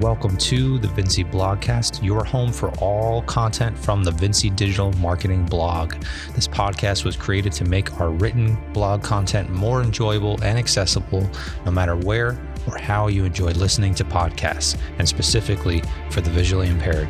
[0.00, 5.46] Welcome to the Vinci Blogcast, your home for all content from the Vinci Digital Marketing
[5.46, 5.94] blog.
[6.34, 11.26] This podcast was created to make our written blog content more enjoyable and accessible
[11.64, 16.68] no matter where or how you enjoy listening to podcasts, and specifically for the visually
[16.68, 17.08] impaired.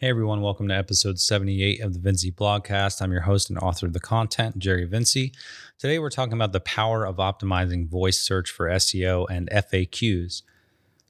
[0.00, 3.02] Hey everyone, welcome to episode 78 of the Vinci Blogcast.
[3.02, 5.34] I'm your host and author of the content, Jerry Vinci.
[5.78, 10.40] Today we're talking about the power of optimizing voice search for SEO and FAQs.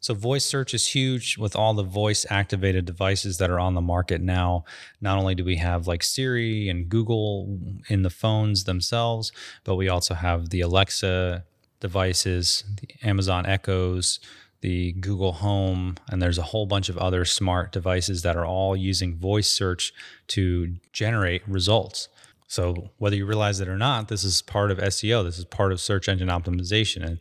[0.00, 3.80] So, voice search is huge with all the voice activated devices that are on the
[3.80, 4.64] market now.
[5.00, 9.30] Not only do we have like Siri and Google in the phones themselves,
[9.62, 11.45] but we also have the Alexa
[11.78, 14.19] devices, the Amazon Echoes,
[14.60, 18.77] the Google Home, and there's a whole bunch of other smart devices that are all
[18.77, 19.92] using voice search
[20.28, 22.09] to generate results.
[22.47, 25.72] So, whether you realize it or not, this is part of SEO, this is part
[25.72, 27.05] of search engine optimization.
[27.06, 27.20] And,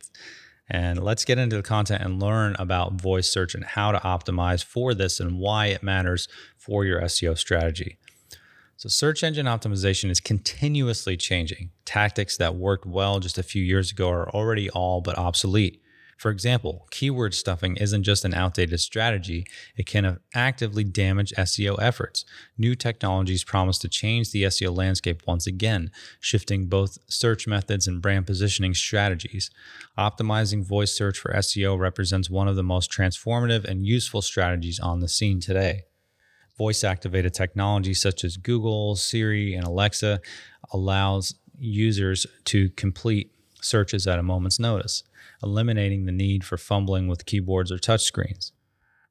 [0.68, 4.64] and let's get into the content and learn about voice search and how to optimize
[4.64, 7.96] for this and why it matters for your SEO strategy.
[8.76, 11.70] So, search engine optimization is continuously changing.
[11.84, 15.80] Tactics that worked well just a few years ago are already all but obsolete.
[16.20, 22.26] For example, keyword stuffing isn't just an outdated strategy, it can actively damage SEO efforts.
[22.58, 25.90] New technologies promise to change the SEO landscape once again,
[26.20, 29.50] shifting both search methods and brand positioning strategies.
[29.96, 35.00] Optimizing voice search for SEO represents one of the most transformative and useful strategies on
[35.00, 35.84] the scene today.
[36.58, 40.20] Voice activated technology such as Google, Siri, and Alexa
[40.70, 45.02] allows users to complete searches at a moment's notice
[45.42, 48.52] eliminating the need for fumbling with keyboards or touchscreens.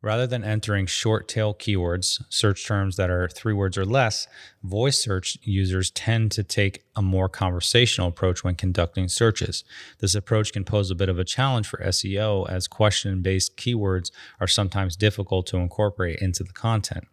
[0.02, 4.28] Rather than entering short tail keywords, search terms that are three words or less,
[4.64, 9.66] voice search users tend to take a more conversational approach when conducting searches.
[10.00, 14.10] This approach can pose a bit of a challenge for SEO as question based keywords
[14.40, 17.06] are sometimes difficult to incorporate into the content.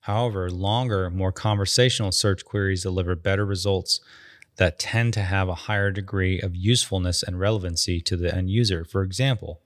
[0.00, 4.00] However, longer, more conversational search queries deliver better results
[4.56, 8.84] that tend to have a higher degree of usefulness and relevancy to the end user.
[8.84, 9.60] For example,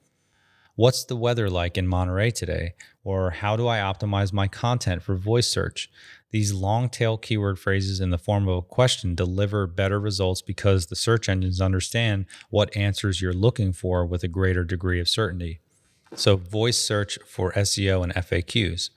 [0.77, 2.75] what's the weather like in Monterey today?
[3.03, 5.91] Or how do I optimize my content for voice search?
[6.31, 10.87] These long tail keyword phrases in the form of a question deliver better results because
[10.87, 15.61] the search engines understand what answers you're looking for with a greater degree of certainty.
[16.15, 18.91] So, voice search for SEO and FAQs.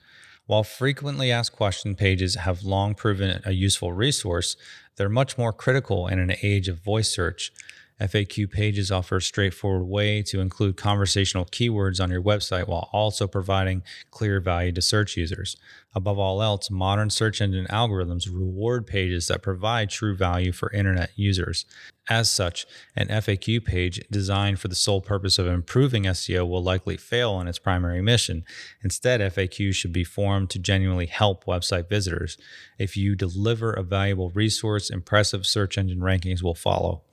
[0.45, 4.57] While frequently asked question pages have long proven a useful resource,
[4.99, 7.53] they're much more critical in an age of voice search.
[7.99, 13.27] FAQ pages offer a straightforward way to include conversational keywords on your website while also
[13.27, 15.57] providing clear value to search users.
[15.95, 21.11] Above all else, modern search engine algorithms reward pages that provide true value for internet
[21.15, 21.65] users.
[22.09, 22.65] As such,
[22.95, 27.47] an FAQ page designed for the sole purpose of improving SEO will likely fail in
[27.47, 28.45] its primary mission.
[28.83, 32.37] Instead, FAQs should be formed to genuinely help website visitors.
[32.77, 37.03] If you deliver a valuable resource, impressive search engine rankings will follow.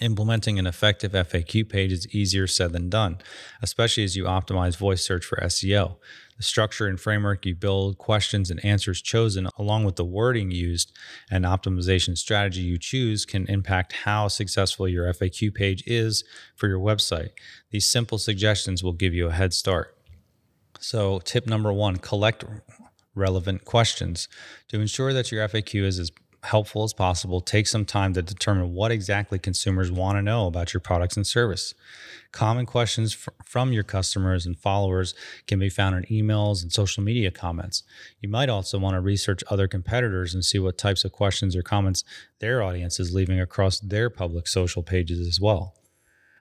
[0.00, 3.18] Implementing an effective FAQ page is easier said than done,
[3.62, 5.96] especially as you optimize voice search for SEO.
[6.36, 10.92] The structure and framework you build, questions and answers chosen, along with the wording used
[11.30, 16.24] and optimization strategy you choose, can impact how successful your FAQ page is
[16.54, 17.30] for your website.
[17.70, 19.96] These simple suggestions will give you a head start.
[20.78, 22.44] So, tip number one collect
[23.14, 24.28] relevant questions.
[24.68, 26.12] To ensure that your FAQ is as
[26.46, 30.72] helpful as possible, take some time to determine what exactly consumers want to know about
[30.72, 31.74] your products and service.
[32.32, 35.14] Common questions fr- from your customers and followers
[35.46, 37.82] can be found in emails and social media comments.
[38.20, 41.62] You might also want to research other competitors and see what types of questions or
[41.62, 42.04] comments
[42.40, 45.74] their audience is leaving across their public social pages as well.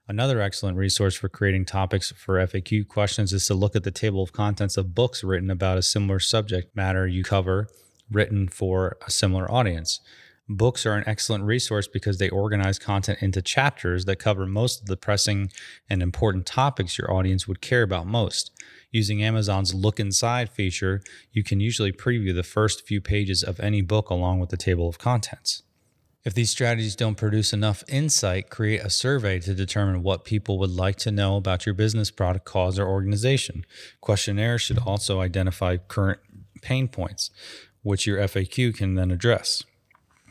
[0.07, 4.21] Another excellent resource for creating topics for FAQ questions is to look at the table
[4.21, 7.67] of contents of books written about a similar subject matter you cover
[8.11, 9.99] written for a similar audience.
[10.47, 14.85] Books are an excellent resource because they organize content into chapters that cover most of
[14.85, 15.51] the pressing
[15.89, 18.51] and important topics your audience would care about most.
[18.91, 23.81] Using Amazon's Look Inside feature, you can usually preview the first few pages of any
[23.81, 25.63] book along with the table of contents.
[26.23, 30.71] If these strategies don't produce enough insight, create a survey to determine what people would
[30.71, 33.65] like to know about your business, product, cause, or organization.
[33.99, 36.19] Questionnaires should also identify current
[36.61, 37.31] pain points
[37.85, 39.63] which your FAQ can then address.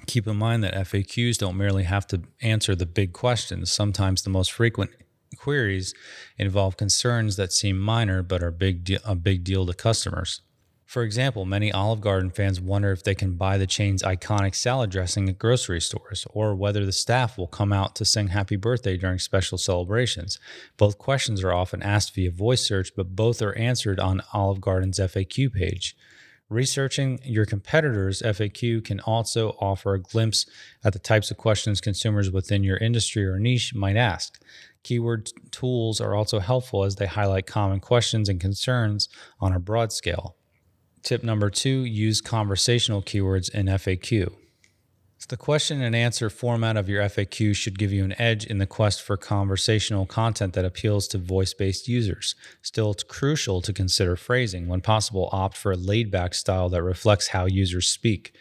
[0.06, 3.72] Keep in mind that FAQs don't merely have to answer the big questions.
[3.72, 4.90] Sometimes the most frequent
[5.36, 5.94] queries
[6.36, 10.40] involve concerns that seem minor but are big de- a big deal to customers.
[10.84, 14.90] For example, many Olive Garden fans wonder if they can buy the chain's iconic salad
[14.90, 18.96] dressing at grocery stores, or whether the staff will come out to sing happy birthday
[18.96, 20.40] during special celebrations.
[20.76, 24.98] Both questions are often asked via voice search, but both are answered on Olive Garden's
[24.98, 25.96] FAQ page.
[26.54, 30.46] Researching your competitors' FAQ can also offer a glimpse
[30.84, 34.40] at the types of questions consumers within your industry or niche might ask.
[34.84, 39.08] Keyword tools are also helpful as they highlight common questions and concerns
[39.40, 40.36] on a broad scale.
[41.02, 44.32] Tip number two use conversational keywords in FAQ.
[45.24, 48.58] So the question and answer format of your FAQ should give you an edge in
[48.58, 52.34] the quest for conversational content that appeals to voice based users.
[52.60, 54.68] Still, it's crucial to consider phrasing.
[54.68, 58.34] When possible, opt for a laid back style that reflects how users speak.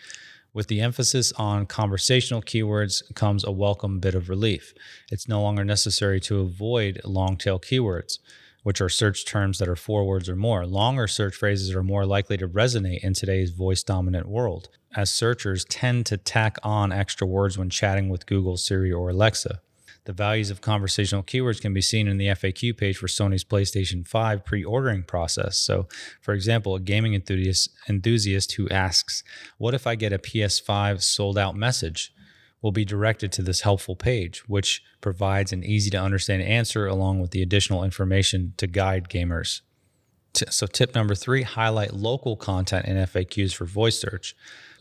[0.53, 4.74] With the emphasis on conversational keywords comes a welcome bit of relief.
[5.09, 8.18] It's no longer necessary to avoid long tail keywords
[8.63, 10.65] which are search terms that are four words or more.
[10.65, 15.65] Longer search phrases are more likely to resonate in today's voice dominant world, as searchers
[15.65, 19.62] tend to tack on extra words when chatting with Google, Siri, or Alexa.
[20.06, 24.06] The values of conversational keywords can be seen in the FAQ page for Sony's PlayStation
[24.06, 25.57] 5 pre ordering process.
[25.57, 25.88] So,
[26.19, 29.24] for example, a gaming enthusiast, enthusiast who asks,
[29.57, 32.13] What if I get a PS5 sold out message?
[32.63, 37.19] Will be directed to this helpful page, which provides an easy to understand answer along
[37.19, 39.62] with the additional information to guide gamers.
[40.50, 44.36] So, tip number three highlight local content in FAQs for voice search.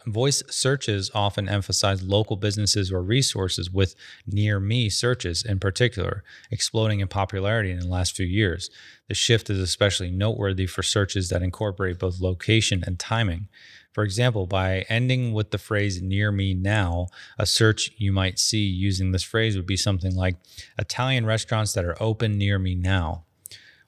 [0.06, 3.94] Voice searches often emphasize local businesses or resources, with
[4.26, 8.70] near me searches in particular exploding in popularity in the last few years.
[9.08, 13.48] The shift is especially noteworthy for searches that incorporate both location and timing.
[13.92, 17.08] For example, by ending with the phrase near me now,
[17.38, 20.36] a search you might see using this phrase would be something like
[20.78, 23.24] Italian restaurants that are open near me now.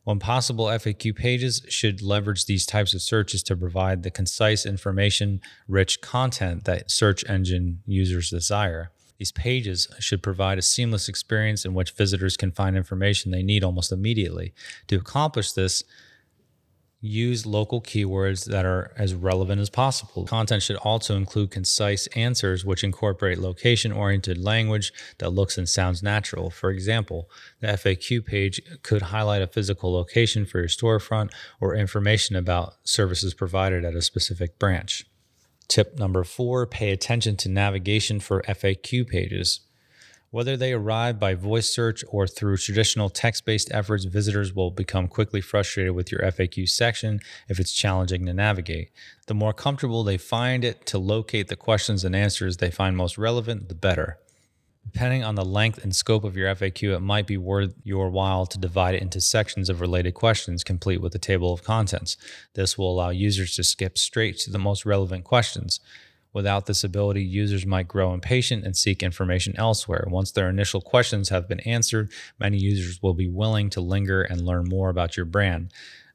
[0.04, 5.40] When possible, FAQ pages should leverage these types of searches to provide the concise, information
[5.66, 8.90] rich content that search engine users desire.
[9.18, 13.64] These pages should provide a seamless experience in which visitors can find information they need
[13.64, 14.52] almost immediately.
[14.88, 15.84] To accomplish this,
[17.04, 20.24] use local keywords that are as relevant as possible.
[20.24, 26.02] Content should also include concise answers which incorporate location oriented language that looks and sounds
[26.02, 26.48] natural.
[26.48, 27.28] For example,
[27.60, 31.30] the FAQ page could highlight a physical location for your storefront
[31.60, 35.04] or information about services provided at a specific branch.
[35.68, 39.60] Tip number four pay attention to navigation for FAQ pages.
[40.34, 45.06] Whether they arrive by voice search or through traditional text based efforts, visitors will become
[45.06, 48.90] quickly frustrated with your FAQ section if it's challenging to navigate.
[49.28, 53.16] The more comfortable they find it to locate the questions and answers they find most
[53.16, 54.18] relevant, the better.
[54.84, 58.44] Depending on the length and scope of your FAQ, it might be worth your while
[58.44, 62.16] to divide it into sections of related questions, complete with a table of contents.
[62.54, 65.78] This will allow users to skip straight to the most relevant questions.
[66.34, 70.04] Without this ability, users might grow impatient and seek information elsewhere.
[70.08, 74.44] Once their initial questions have been answered, many users will be willing to linger and
[74.44, 75.72] learn more about your brand.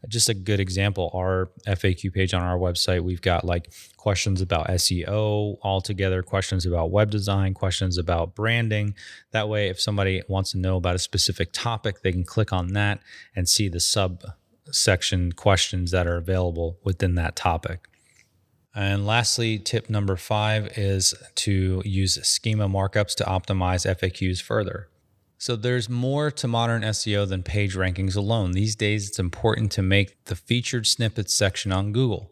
[0.07, 4.67] Just a good example, our FAQ page on our website, we've got like questions about
[4.67, 8.95] SEO altogether, questions about web design, questions about branding.
[9.31, 12.69] That way, if somebody wants to know about a specific topic, they can click on
[12.73, 13.01] that
[13.35, 17.88] and see the subsection questions that are available within that topic.
[18.75, 24.89] And lastly, tip number five is to use schema markups to optimize FAQs further.
[25.37, 28.51] So there's more to modern SEO than page rankings alone.
[28.51, 32.31] These days, it's important to make the featured snippets section on Google.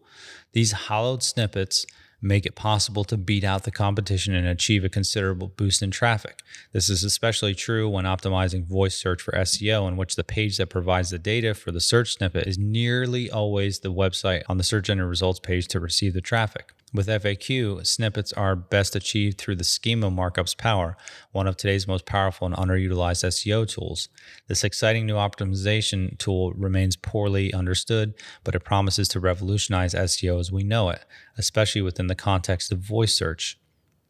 [0.51, 1.86] These hollowed snippets
[2.21, 6.41] make it possible to beat out the competition and achieve a considerable boost in traffic.
[6.71, 10.67] This is especially true when optimizing voice search for SEO, in which the page that
[10.67, 14.89] provides the data for the search snippet is nearly always the website on the search
[14.89, 16.74] engine results page to receive the traffic.
[16.94, 20.96] With FAQ, snippets are best achieved through the schema markup's power,
[21.34, 24.08] one of today's most powerful and underutilized SEO tools.
[24.48, 28.13] This exciting new optimization tool remains poorly understood,
[28.46, 31.03] but it promises to revolutionize SEO as we know it,
[31.38, 33.60] especially within the context of voice search.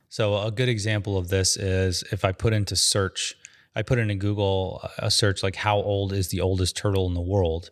[0.08, 3.36] So, a good example of this is if I put into search,
[3.76, 7.22] I put into Google a search like, How old is the oldest turtle in the
[7.22, 7.72] world?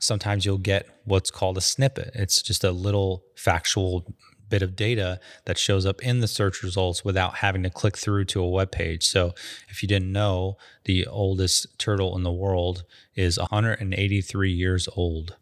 [0.00, 2.12] Sometimes you'll get what's called a snippet.
[2.14, 4.14] It's just a little factual
[4.48, 8.24] bit of data that shows up in the search results without having to click through
[8.26, 9.06] to a web page.
[9.06, 9.34] So
[9.68, 15.36] if you didn't know, the oldest turtle in the world is 183 years old.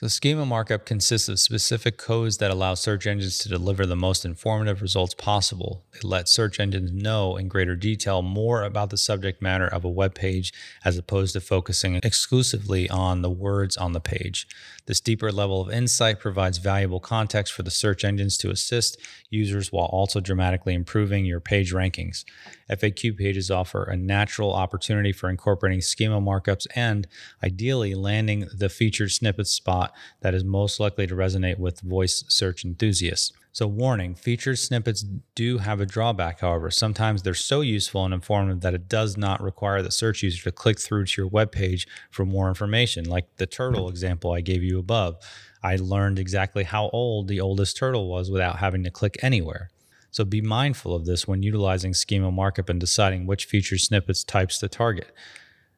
[0.00, 4.24] So, schema markup consists of specific codes that allow search engines to deliver the most
[4.24, 5.84] informative results possible.
[5.92, 9.90] It lets search engines know in greater detail more about the subject matter of a
[9.90, 10.54] web page
[10.86, 14.48] as opposed to focusing exclusively on the words on the page.
[14.86, 19.70] This deeper level of insight provides valuable context for the search engines to assist users
[19.70, 22.24] while also dramatically improving your page rankings.
[22.70, 27.06] FAQ pages offer a natural opportunity for incorporating schema markups and,
[27.42, 32.64] ideally, landing the featured snippet spot that is most likely to resonate with voice search
[32.64, 33.32] enthusiasts.
[33.52, 36.70] So, warning featured snippets do have a drawback, however.
[36.70, 40.52] Sometimes they're so useful and informative that it does not require the search user to
[40.52, 44.62] click through to your web page for more information, like the turtle example I gave
[44.62, 45.16] you above.
[45.64, 49.70] I learned exactly how old the oldest turtle was without having to click anywhere.
[50.10, 54.58] So be mindful of this when utilizing schema markup and deciding which feature snippets types
[54.58, 55.12] to target.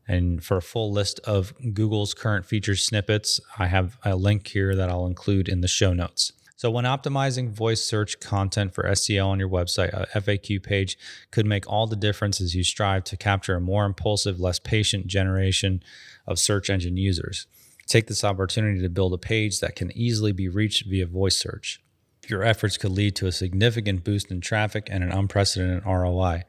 [0.08, 4.74] And for a full list of Google's current feature snippets, I have a link here
[4.74, 6.32] that I'll include in the show notes.
[6.56, 10.96] So, when optimizing voice search content for SEO on your website, a FAQ page
[11.32, 15.08] could make all the difference as you strive to capture a more impulsive, less patient
[15.08, 15.82] generation
[16.26, 17.46] of search engine users.
[17.88, 21.80] Take this opportunity to build a page that can easily be reached via voice search
[22.28, 26.44] your efforts could lead to a significant boost in traffic and an unprecedented ROI.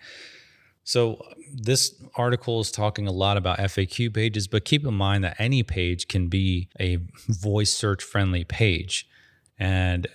[0.83, 1.21] So,
[1.55, 5.61] this article is talking a lot about FAQ pages, but keep in mind that any
[5.61, 9.07] page can be a voice search friendly page.
[9.59, 10.07] And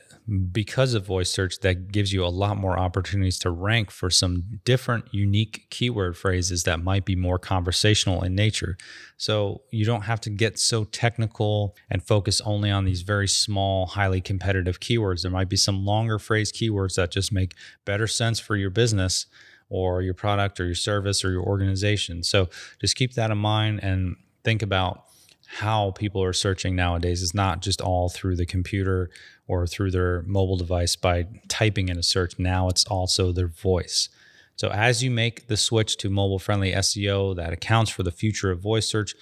[0.52, 4.60] because of voice search that gives you a lot more opportunities to rank for some
[4.64, 8.76] different unique keyword phrases that might be more conversational in nature.
[9.16, 13.86] So you don't have to get so technical and focus only on these very small
[13.86, 15.22] highly competitive keywords.
[15.22, 17.54] There might be some longer phrase keywords that just make
[17.86, 19.26] better sense for your business
[19.70, 22.22] or your product or your service or your organization.
[22.22, 22.48] So
[22.80, 25.04] just keep that in mind and think about
[25.46, 27.22] how people are searching nowadays.
[27.22, 29.08] Is not just all through the computer
[29.48, 32.38] or through their mobile device by typing in a search.
[32.38, 34.08] Now it's also their voice.
[34.56, 38.50] So as you make the switch to mobile friendly SEO that accounts for the future
[38.50, 39.14] of voice search,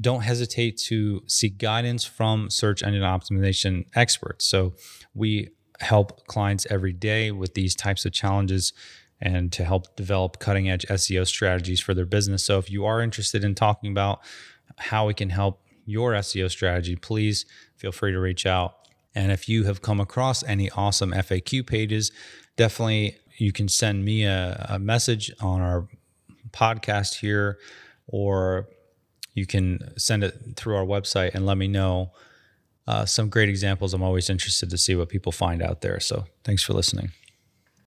[0.00, 4.44] don't hesitate to seek guidance from search engine optimization experts.
[4.44, 4.74] So
[5.14, 8.72] we help clients every day with these types of challenges
[9.20, 12.44] and to help develop cutting edge SEO strategies for their business.
[12.44, 14.20] So if you are interested in talking about
[14.76, 18.77] how we can help your SEO strategy, please feel free to reach out.
[19.18, 22.12] And if you have come across any awesome FAQ pages,
[22.56, 25.88] definitely you can send me a, a message on our
[26.52, 27.58] podcast here,
[28.06, 28.68] or
[29.34, 32.12] you can send it through our website and let me know
[32.86, 33.92] uh, some great examples.
[33.92, 35.98] I'm always interested to see what people find out there.
[35.98, 37.10] So thanks for listening.